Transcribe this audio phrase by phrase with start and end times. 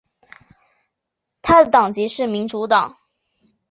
[1.43, 2.97] 他的党籍是民主党。